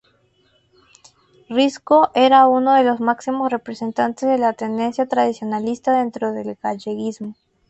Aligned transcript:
Risco 1.47 2.09
era 2.15 2.47
uno 2.47 2.73
de 2.73 2.83
los 2.83 2.99
máximos 2.99 3.51
representantes 3.51 4.27
de 4.27 4.39
la 4.39 4.53
tendencia 4.53 5.05
tradicionalista 5.05 5.93
dentro 5.95 6.31
del 6.33 6.55
galleguismo. 6.59 7.35